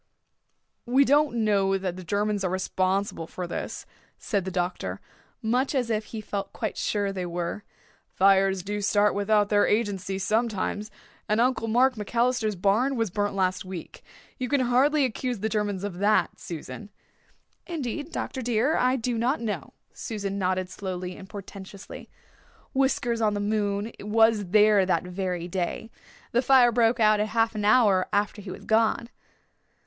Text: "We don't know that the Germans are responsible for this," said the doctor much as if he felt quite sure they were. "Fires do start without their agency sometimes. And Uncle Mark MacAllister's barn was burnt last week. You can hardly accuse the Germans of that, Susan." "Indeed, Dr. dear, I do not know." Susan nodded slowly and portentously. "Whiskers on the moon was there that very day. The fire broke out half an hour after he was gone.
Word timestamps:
"We 0.87 1.05
don't 1.05 1.35
know 1.45 1.77
that 1.77 1.95
the 1.95 2.03
Germans 2.03 2.43
are 2.43 2.49
responsible 2.49 3.27
for 3.27 3.45
this," 3.45 3.85
said 4.17 4.45
the 4.45 4.49
doctor 4.49 4.99
much 5.43 5.75
as 5.75 5.91
if 5.91 6.05
he 6.05 6.21
felt 6.21 6.53
quite 6.53 6.75
sure 6.75 7.11
they 7.13 7.27
were. 7.27 7.63
"Fires 8.09 8.63
do 8.63 8.81
start 8.81 9.13
without 9.13 9.49
their 9.49 9.67
agency 9.67 10.17
sometimes. 10.17 10.89
And 11.29 11.39
Uncle 11.39 11.67
Mark 11.67 11.97
MacAllister's 11.97 12.55
barn 12.55 12.95
was 12.95 13.11
burnt 13.11 13.35
last 13.35 13.63
week. 13.63 14.01
You 14.39 14.49
can 14.49 14.61
hardly 14.61 15.05
accuse 15.05 15.39
the 15.41 15.49
Germans 15.49 15.83
of 15.83 15.99
that, 15.99 16.39
Susan." 16.39 16.89
"Indeed, 17.67 18.11
Dr. 18.11 18.41
dear, 18.41 18.75
I 18.77 18.95
do 18.95 19.19
not 19.19 19.39
know." 19.39 19.73
Susan 19.93 20.39
nodded 20.39 20.71
slowly 20.71 21.15
and 21.15 21.29
portentously. 21.29 22.09
"Whiskers 22.73 23.21
on 23.21 23.35
the 23.35 23.39
moon 23.39 23.91
was 23.99 24.45
there 24.45 24.83
that 24.83 25.03
very 25.03 25.47
day. 25.47 25.91
The 26.31 26.41
fire 26.41 26.71
broke 26.71 26.99
out 26.99 27.19
half 27.19 27.53
an 27.53 27.65
hour 27.65 28.07
after 28.11 28.41
he 28.41 28.49
was 28.49 28.65
gone. 28.65 29.09